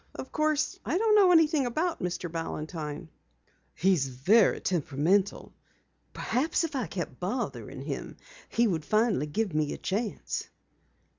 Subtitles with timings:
[0.15, 2.27] Of course, I don't know anything about Mr.
[2.27, 3.09] Balantine."
[3.75, 5.53] "He's very temperamental.
[6.11, 8.17] Perhaps if I kept bothering him
[8.49, 10.49] he would finally give me a chance."